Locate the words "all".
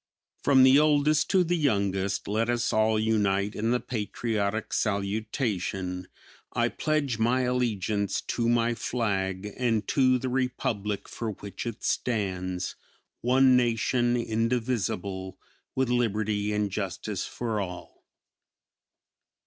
2.73-2.97, 17.61-18.03